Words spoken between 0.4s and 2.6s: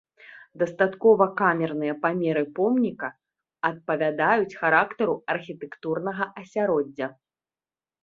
Дастаткова камерныя памеры